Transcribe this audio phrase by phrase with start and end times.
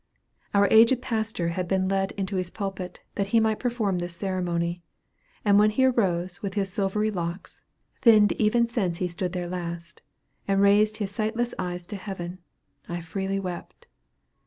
[0.55, 4.81] Our aged pastor had been led into his pulpit, that he might perform this ceremony;
[5.45, 7.61] and when he arose with his silvery locks,
[8.01, 10.01] thinned even since he stood there last,
[10.47, 12.39] and raised his sightless eyes to heaven,
[12.89, 13.85] I freely wept.